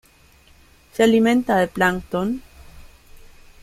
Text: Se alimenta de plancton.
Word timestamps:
Se 0.93 1.03
alimenta 1.03 1.57
de 1.57 1.67
plancton. 1.67 2.41